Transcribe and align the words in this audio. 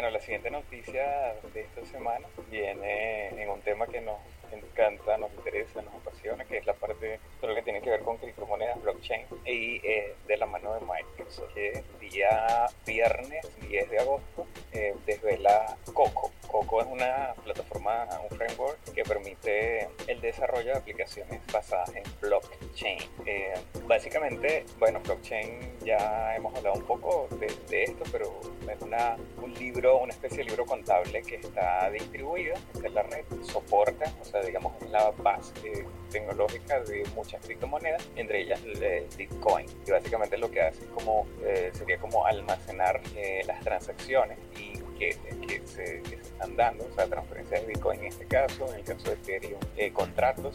bueno, 0.00 0.12
la 0.12 0.20
siguiente 0.20 0.48
noticia 0.48 1.34
de 1.52 1.60
esta 1.62 1.84
semana 1.86 2.28
viene 2.52 3.30
en 3.30 3.50
un 3.50 3.60
tema 3.62 3.84
que 3.88 4.00
nos 4.00 4.20
encanta, 4.52 5.18
nos 5.18 5.32
interesa, 5.32 5.82
nos 5.82 5.92
apasiona, 5.92 6.44
que 6.44 6.58
es 6.58 6.66
la 6.66 6.74
parte 6.74 7.18
de 7.40 7.46
lo 7.48 7.52
que 7.52 7.62
tiene 7.62 7.80
que 7.80 7.90
ver 7.90 8.02
con 8.02 8.16
criptomonedas, 8.16 8.80
blockchain, 8.80 9.26
y 9.44 9.84
eh, 9.84 10.14
de 10.28 10.36
la 10.36 10.46
mano 10.46 10.72
de 10.74 10.82
Microsoft, 10.82 11.52
que 11.52 11.82
día 11.98 12.68
viernes 12.86 13.44
10 13.68 13.90
de 13.90 13.98
agosto 13.98 14.46
eh, 14.70 14.94
desvela 15.04 15.76
Coco. 15.92 16.30
Coco 16.58 16.80
es 16.80 16.88
una 16.88 17.34
plataforma, 17.44 18.08
un 18.28 18.36
framework 18.36 18.92
que 18.92 19.04
permite 19.04 19.88
el 20.08 20.20
desarrollo 20.20 20.72
de 20.72 20.78
aplicaciones 20.78 21.40
basadas 21.52 21.94
en 21.94 22.02
blockchain. 22.20 22.98
Eh, 23.26 23.54
básicamente, 23.86 24.64
bueno, 24.76 24.98
blockchain 24.98 25.78
ya 25.84 26.34
hemos 26.34 26.52
hablado 26.56 26.74
un 26.74 26.84
poco 26.84 27.28
de, 27.38 27.46
de 27.68 27.84
esto, 27.84 28.02
pero 28.10 28.40
es 28.68 28.82
una, 28.82 29.16
un 29.40 29.54
libro, 29.54 29.98
una 29.98 30.12
especie 30.12 30.38
de 30.38 30.44
libro 30.44 30.66
contable 30.66 31.22
que 31.22 31.36
está 31.36 31.90
distribuido 31.90 32.56
en 32.82 32.92
la 32.92 33.04
red, 33.04 33.24
soporta, 33.42 34.12
o 34.20 34.24
sea, 34.24 34.42
digamos, 34.42 34.72
es 34.82 34.90
la 34.90 35.12
base 35.12 35.86
tecnológica 36.10 36.80
de 36.80 37.04
muchas 37.14 37.40
criptomonedas, 37.44 38.02
entre 38.16 38.40
ellas 38.40 38.60
el 38.64 39.06
Bitcoin. 39.16 39.66
Y 39.86 39.90
básicamente 39.92 40.36
lo 40.36 40.50
que 40.50 40.62
hace 40.62 40.82
es 40.84 40.90
como, 40.90 41.26
eh, 41.44 41.70
sería 41.72 41.98
como 41.98 42.26
almacenar 42.26 43.00
eh, 43.14 43.42
las 43.46 43.60
transacciones 43.60 44.38
y 44.58 44.77
que, 44.98 45.16
que, 45.46 45.62
se, 45.66 45.98
están 45.98 46.56
dando, 46.56 46.86
o 46.86 46.94
sea, 46.94 47.06
transferencias 47.06 47.62
de 47.62 47.66
Bitcoin 47.68 48.00
en 48.00 48.06
este 48.06 48.26
caso, 48.26 48.68
en 48.68 48.80
el 48.80 48.84
caso 48.84 49.04
de 49.08 49.12
Ethereum, 49.14 49.60
eh, 49.76 49.92
contratos 49.92 50.54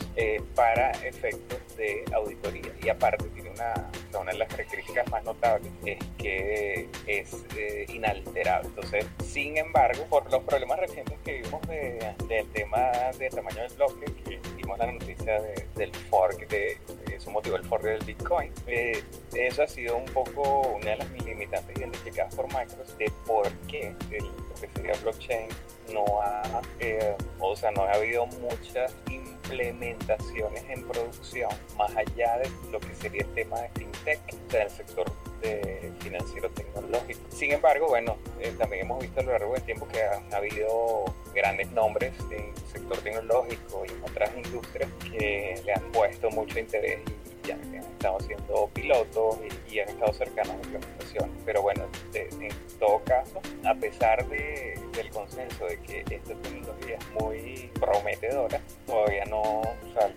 para 0.55 0.91
efectos 0.91 1.59
de 1.77 2.03
auditoría. 2.13 2.71
Y 2.81 2.89
aparte 2.89 3.25
tiene 3.29 3.49
una, 3.51 3.89
una 4.19 4.31
de 4.31 4.37
las 4.37 4.47
características 4.49 5.09
más 5.09 5.23
notables 5.23 5.71
es 5.85 5.99
que 6.17 6.89
es 7.07 7.45
inalterable. 7.89 8.69
Entonces, 8.69 9.05
sin 9.23 9.57
embargo, 9.57 10.05
por 10.09 10.29
los 10.31 10.43
problemas 10.43 10.79
recientes 10.79 11.17
que 11.23 11.41
vimos 11.41 11.61
del 11.67 12.47
tema 12.51 12.91
del 13.17 13.33
tamaño 13.33 13.61
del 13.61 13.73
bloque, 13.73 14.05
que 14.23 14.39
vimos 14.55 14.77
la 14.77 14.91
noticia 14.91 15.41
del 15.75 15.93
fork, 16.09 16.47
de, 16.49 16.77
eso 17.15 17.31
motivó 17.31 17.55
el 17.55 17.63
fork 17.63 17.83
del 17.83 18.03
Bitcoin, 18.03 18.51
eh, 18.67 19.03
eso 19.33 19.63
ha 19.63 19.67
sido 19.67 19.97
un 19.97 20.05
poco 20.05 20.61
una 20.75 20.91
de 20.91 20.97
las 20.97 21.11
limitantes 21.11 21.77
identificadas 21.77 22.35
por 22.35 22.47
Microsoft 22.47 22.97
de 22.97 23.11
por 23.25 23.49
qué 23.67 23.95
el, 24.11 24.25
lo 24.25 24.55
que 24.59 24.67
sería 24.75 24.93
blockchain 25.01 25.47
no 25.91 26.05
ha, 26.21 26.61
eh, 26.79 27.15
o 27.39 27.55
sea, 27.55 27.71
no 27.71 27.83
ha 27.83 27.91
habido 27.93 28.25
muchas 28.25 28.95
implementaciones 29.09 30.63
en 30.69 30.83
producción 30.87 31.51
más 31.77 31.95
allá 31.95 32.37
de 32.37 32.49
lo 32.71 32.79
que 32.79 32.95
sería 32.95 33.21
el 33.21 33.33
tema 33.33 33.61
de 33.61 33.69
fintech, 33.69 34.19
o 34.47 34.51
sea, 34.51 34.63
el 34.63 34.69
sector 34.69 35.11
de 35.41 35.82
financiero 36.13 36.49
tecnológico. 36.51 37.19
Sin 37.29 37.51
embargo, 37.51 37.87
bueno, 37.87 38.17
eh, 38.39 38.53
también 38.57 38.85
hemos 38.85 39.01
visto 39.01 39.19
a 39.19 39.23
lo 39.23 39.31
largo 39.31 39.53
del 39.53 39.63
tiempo 39.63 39.87
que 39.87 40.03
han 40.03 40.31
habido 40.33 41.05
grandes 41.33 41.71
nombres 41.71 42.13
en 42.29 42.49
el 42.49 42.55
sector 42.71 42.97
tecnológico 42.99 43.83
y 43.85 43.91
en 43.91 44.03
otras 44.03 44.31
industrias 44.35 44.89
que 45.01 45.61
le 45.65 45.73
han 45.73 45.91
puesto 45.91 46.29
mucho 46.29 46.59
interés 46.59 46.99
y 47.43 47.47
ya 47.47 47.55
han 47.55 47.73
estado 47.75 48.17
haciendo 48.17 48.69
pilotos 48.73 49.37
y, 49.69 49.79
han 49.79 49.89
estado 49.89 50.13
cercanos 50.13 50.53
a 50.53 50.57
la 50.57 50.63
implementación. 50.63 51.31
Pero 51.45 51.61
bueno, 51.63 51.87
en 52.13 52.53
todo 52.79 53.01
caso, 53.05 53.41
a 53.65 53.73
pesar 53.75 54.27
de, 54.27 54.79
del 54.95 55.09
consenso 55.09 55.65
de 55.65 55.79
que 55.79 56.03
esta 56.09 56.35
tecnología 56.35 56.97
es 56.97 57.21
muy 57.21 57.71
prometedora, 57.79 58.61
todavía 58.85 59.25
no 59.25 59.61
hay 59.99 60.12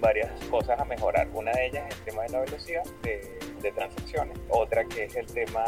varias, 0.00 0.30
cosas 0.50 0.78
a 0.78 0.84
mejorar. 0.84 1.28
Una 1.32 1.52
de 1.52 1.66
ellas 1.66 1.84
es 1.88 1.98
el 1.98 2.04
tema 2.04 2.22
de 2.22 2.28
la 2.30 2.40
velocidad 2.40 2.84
de, 3.02 3.38
de 3.60 3.72
transacciones, 3.72 4.38
otra 4.48 4.84
que 4.84 5.04
es 5.04 5.16
el 5.16 5.26
tema 5.26 5.64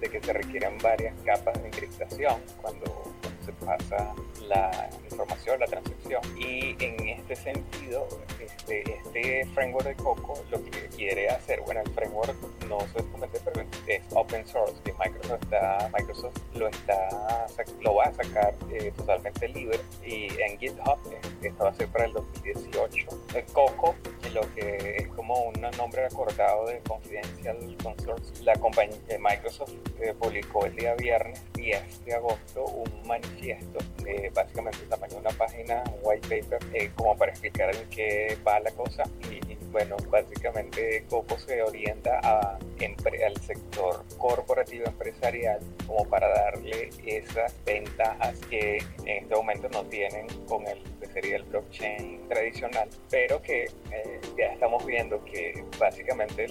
de 0.00 0.08
que 0.08 0.20
se 0.22 0.32
requieren 0.32 0.78
varias 0.78 1.14
capas 1.22 1.60
de 1.60 1.68
encriptación 1.68 2.40
cuando 2.60 3.12
se 3.42 3.52
pasa 3.52 4.14
la 4.48 4.90
información, 5.04 5.60
la 5.60 5.66
transacción. 5.66 6.22
Y 6.38 6.76
en 6.82 7.08
este 7.08 7.36
sentido, 7.36 8.06
este, 8.40 8.82
este 8.92 9.46
framework 9.54 9.86
de 9.86 9.94
Coco 9.96 10.34
lo 10.50 10.62
que 10.64 10.88
quiere 10.88 11.28
hacer, 11.28 11.60
bueno, 11.62 11.80
el 11.80 11.90
framework 11.90 12.34
no 12.68 12.78
solamente 12.80 13.38
es 13.86 14.02
open 14.14 14.46
source, 14.46 14.74
que 14.84 14.92
Microsoft, 14.92 15.42
está, 15.42 15.90
Microsoft 15.96 16.36
lo, 16.54 16.68
está, 16.68 17.46
lo 17.80 17.94
va 17.94 18.04
a 18.04 18.12
sacar 18.12 18.54
eh, 18.70 18.92
totalmente 18.96 19.48
libre 19.48 19.80
y 20.04 20.28
en 20.40 20.58
GitHub, 20.58 20.98
eh, 21.10 21.20
esto 21.42 21.64
va 21.64 21.70
a 21.70 21.74
ser 21.74 21.88
para 21.88 22.06
el 22.06 22.12
2018. 22.12 23.06
El 23.34 23.44
Coco, 23.46 23.94
lo 24.32 24.40
que 24.54 24.96
es 24.98 25.08
como 25.08 25.34
un 25.42 25.60
nombre 25.76 26.04
acordado 26.04 26.66
de 26.66 26.80
Confidential 26.80 27.56
Consortium, 27.82 28.44
la 28.44 28.54
compañía 28.54 28.98
de 29.08 29.18
Microsoft 29.18 29.72
eh, 30.00 30.14
publicó 30.18 30.66
el 30.66 30.74
día 30.74 30.94
viernes 30.94 31.42
10 31.54 32.04
de 32.04 32.14
agosto 32.14 32.64
un 32.64 33.06
manifiesto 33.06 33.78
eh, 34.06 34.30
básicamente 34.34 34.78
el 34.82 34.88
tamaño 34.88 35.14
de 35.14 35.20
una 35.20 35.30
página, 35.30 35.82
un 35.86 35.98
white 36.02 36.28
paper, 36.28 36.60
eh, 36.74 36.90
como 36.94 37.16
para 37.16 37.32
explicar 37.32 37.74
en 37.74 37.88
qué 37.90 38.36
va 38.46 38.60
la 38.60 38.70
cosa. 38.72 39.04
Y, 39.30 39.41
bueno, 39.72 39.96
básicamente 40.10 41.04
Coco 41.08 41.38
se 41.38 41.62
orienta 41.62 42.18
al 42.20 43.36
sector 43.40 44.04
corporativo 44.18 44.84
empresarial 44.86 45.60
como 45.86 46.08
para 46.08 46.28
darle 46.28 46.90
esas 47.04 47.54
ventajas 47.64 48.38
que 48.50 48.78
en 49.04 49.22
este 49.22 49.34
momento 49.34 49.68
no 49.70 49.84
tienen 49.84 50.26
con 50.46 50.66
el 50.66 50.82
que 51.00 51.06
sería 51.06 51.36
el 51.36 51.44
blockchain 51.44 52.28
tradicional, 52.28 52.88
pero 53.10 53.40
que 53.40 53.64
eh, 53.64 54.20
ya 54.36 54.52
estamos 54.52 54.84
viendo 54.84 55.24
que 55.24 55.64
básicamente 55.78 56.46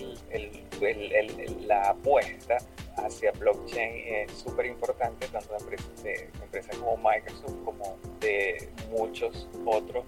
la 1.68 1.90
apuesta 1.90 2.58
hacia 2.98 3.32
blockchain 3.34 4.16
es 4.16 4.32
súper 4.32 4.66
importante, 4.66 5.28
tanto 5.28 5.54
de 5.54 5.60
empresas, 5.60 6.04
de 6.04 6.30
empresas 6.42 6.76
como 6.78 6.98
Microsoft 6.98 7.64
como 7.64 7.98
de 8.20 8.70
muchos 8.90 9.48
otros 9.66 10.06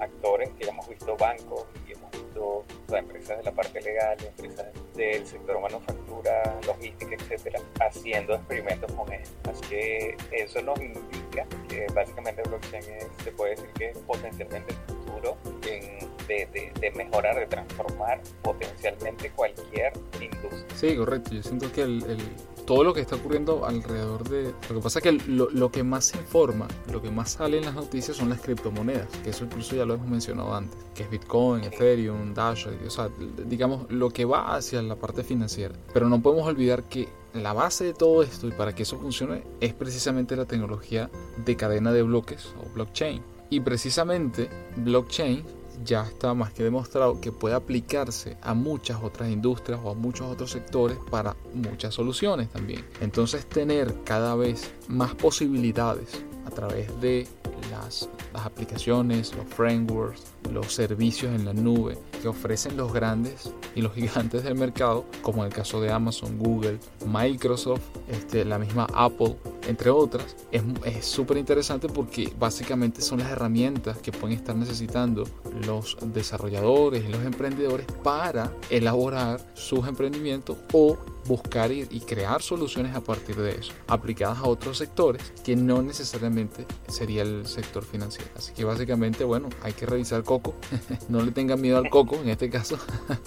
actores 0.00 0.50
que 0.58 0.68
hemos 0.68 0.88
visto 0.88 1.16
bancos 1.16 1.66
y 2.12 2.16
hemos 2.16 2.66
visto 2.66 2.96
empresas 2.96 3.38
de 3.38 3.44
la 3.44 3.52
parte 3.52 3.80
legal, 3.80 4.16
empresas 4.24 4.66
del 4.94 5.26
sector 5.26 5.60
manufactura, 5.60 6.60
logística, 6.66 7.14
etcétera, 7.14 7.60
haciendo 7.80 8.34
experimentos 8.34 8.92
con 8.92 9.12
esto. 9.12 9.50
Así 9.50 9.60
que 9.68 10.16
eso 10.32 10.62
nos 10.62 10.78
indica 10.80 11.46
que 11.68 11.86
básicamente 11.94 12.42
blockchain 12.42 12.82
se 13.24 13.32
puede 13.32 13.52
decir 13.52 13.70
que 13.78 13.90
es 13.90 13.98
potencialmente 13.98 14.72
el 14.72 14.94
futuro 14.94 15.36
en 15.66 16.12
de, 16.26 16.72
de, 16.80 16.90
mejorar, 16.92 17.36
de 17.36 17.46
transformar 17.46 18.20
potencialmente 18.42 19.30
cualquier 19.30 19.92
industria. 20.20 20.76
Sí, 20.76 20.96
correcto. 20.96 21.30
Yo 21.34 21.42
siento 21.42 21.72
que 21.72 21.82
el, 21.82 22.18
todo 22.66 22.84
lo 22.84 22.94
que 22.94 23.00
está 23.00 23.16
ocurriendo 23.16 23.64
alrededor 23.66 24.28
de... 24.28 24.54
Lo 24.68 24.76
que 24.76 24.80
pasa 24.80 24.98
es 24.98 25.02
que 25.02 25.12
lo, 25.12 25.50
lo, 25.50 25.70
que 25.70 25.82
más 25.82 26.06
se 26.06 26.18
informa, 26.18 26.68
lo 26.90 27.02
que 27.02 27.10
más 27.10 27.32
sale 27.32 27.58
en 27.58 27.64
las 27.64 27.74
noticias 27.74 28.16
son 28.16 28.28
las 28.28 28.40
criptomonedas, 28.40 29.08
que 29.22 29.30
eso 29.30 29.44
incluso 29.44 29.76
ya 29.76 29.84
lo 29.84 29.94
hemos 29.94 30.08
mencionado 30.08 30.54
antes, 30.54 30.78
que 30.94 31.02
es 31.02 31.10
Bitcoin, 31.10 31.64
Ethereum, 31.64 32.34
Dash, 32.34 32.66
o 32.66 32.90
sea, 32.90 33.08
digamos, 33.46 33.90
lo 33.90 34.10
que 34.10 34.24
va 34.24 34.54
hacia 34.54 34.82
la 34.82 34.96
parte 34.96 35.24
financiera. 35.24 35.74
Pero 35.92 36.08
no 36.08 36.22
podemos 36.22 36.46
olvidar 36.46 36.84
que 36.84 37.08
la 37.34 37.52
base 37.52 37.84
de 37.84 37.94
todo 37.94 38.22
esto 38.22 38.48
y 38.48 38.52
para 38.52 38.74
que 38.74 38.82
eso 38.82 38.98
funcione 38.98 39.42
es 39.60 39.72
precisamente 39.74 40.36
la 40.36 40.44
tecnología 40.44 41.10
de 41.44 41.56
cadena 41.56 41.92
de 41.92 42.02
bloques 42.02 42.54
o 42.60 42.72
blockchain. 42.74 43.22
Y 43.50 43.60
precisamente 43.60 44.48
blockchain 44.76 45.44
ya 45.84 46.02
está 46.02 46.34
más 46.34 46.52
que 46.52 46.62
demostrado 46.62 47.20
que 47.20 47.32
puede 47.32 47.54
aplicarse 47.54 48.36
a 48.42 48.54
muchas 48.54 49.02
otras 49.02 49.30
industrias 49.30 49.80
o 49.82 49.90
a 49.90 49.94
muchos 49.94 50.26
otros 50.26 50.50
sectores 50.50 50.98
para 51.10 51.36
muchas 51.54 51.94
soluciones 51.94 52.48
también. 52.50 52.84
Entonces 53.00 53.46
tener 53.46 53.94
cada 54.04 54.34
vez 54.34 54.72
más 54.88 55.14
posibilidades 55.14 56.24
a 56.46 56.50
través 56.50 57.00
de 57.00 57.26
las, 57.70 58.08
aplicaciones, 58.34 59.34
los 59.34 59.46
frameworks, 59.46 60.22
los 60.50 60.72
servicios 60.72 61.34
en 61.34 61.44
la 61.44 61.52
nube 61.52 61.98
que 62.20 62.28
ofrecen 62.28 62.76
los 62.76 62.92
grandes 62.92 63.52
y 63.74 63.82
los 63.82 63.94
gigantes 63.94 64.44
del 64.44 64.54
mercado, 64.54 65.04
como 65.22 65.42
en 65.42 65.48
el 65.48 65.54
caso 65.54 65.80
de 65.80 65.92
Amazon, 65.92 66.38
Google, 66.38 66.78
Microsoft, 67.06 67.82
este, 68.08 68.44
la 68.44 68.58
misma 68.58 68.86
Apple, 68.94 69.36
entre 69.66 69.90
otras, 69.90 70.36
es 70.50 71.04
súper 71.04 71.36
interesante 71.36 71.88
porque 71.88 72.32
básicamente 72.38 73.00
son 73.02 73.20
las 73.20 73.30
herramientas 73.30 73.98
que 73.98 74.12
pueden 74.12 74.36
estar 74.36 74.56
necesitando 74.56 75.24
los 75.66 75.96
desarrolladores 76.12 77.04
y 77.04 77.08
los 77.08 77.24
emprendedores 77.24 77.86
para 78.02 78.52
elaborar 78.70 79.40
sus 79.54 79.86
emprendimientos 79.86 80.56
o 80.72 80.98
buscar 81.26 81.70
y, 81.70 81.86
crear 82.00 82.42
soluciones 82.42 82.94
a 82.96 83.00
partir 83.00 83.36
de 83.36 83.52
eso, 83.52 83.72
aplicadas 83.86 84.38
a 84.38 84.44
otros 84.44 84.78
sectores 84.78 85.32
que 85.44 85.54
no 85.54 85.80
necesariamente 85.82 86.66
sería 86.88 87.22
el 87.22 87.46
sector 87.46 87.84
financiero. 87.84 88.30
Así 88.36 88.52
que 88.52 88.64
básicamente, 88.64 89.24
bueno, 89.24 89.48
hay 89.62 89.72
que 89.72 89.86
revisar 89.86 90.24
Coco, 90.24 90.54
no 91.08 91.22
le 91.22 91.30
tengan 91.30 91.60
miedo 91.60 91.78
al 91.78 91.88
Coco 91.90 92.16
en 92.16 92.28
este 92.28 92.50
caso, 92.50 92.78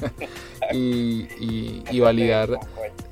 y, 0.73 1.99
validar 1.99 2.59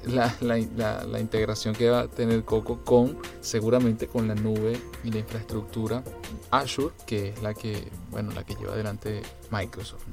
la, 0.05 0.35
la, 0.41 1.05
la, 1.05 1.19
integración 1.19 1.73
que 1.73 1.89
va 1.89 2.01
a 2.01 2.07
tener 2.07 2.43
Coco 2.43 2.79
con 2.83 3.17
seguramente 3.41 4.07
con 4.07 4.27
la 4.27 4.35
nube 4.35 4.79
y 5.03 5.11
la 5.11 5.19
infraestructura 5.19 6.03
Azure, 6.51 6.93
que 7.05 7.29
es 7.29 7.41
la 7.41 7.53
que, 7.53 7.87
bueno, 8.11 8.31
la 8.31 8.43
que 8.43 8.55
lleva 8.55 8.73
adelante 8.73 9.21
Microsoft. 9.51 10.03